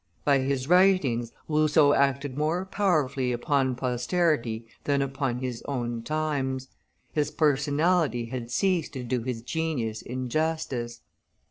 By 0.25 0.39
his 0.39 0.67
writings 0.67 1.31
Rousseau 1.47 1.93
acted 1.93 2.35
more 2.35 2.65
powerfully 2.65 3.31
upon 3.31 3.75
posterity 3.75 4.65
than 4.85 4.99
upon 4.99 5.41
his 5.41 5.61
own 5.67 6.01
times: 6.01 6.69
his 7.11 7.29
personality 7.29 8.25
had 8.25 8.49
ceased 8.49 8.93
to 8.93 9.03
do 9.03 9.21
his 9.21 9.43
genius 9.43 10.01
injustice. 10.01 11.01